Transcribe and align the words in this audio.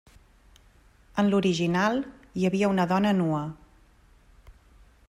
En 1.23 1.29
l'original 1.33 2.01
hi 2.41 2.49
havia 2.51 2.71
una 2.73 2.89
dona 2.95 3.13
nua. 3.21 3.45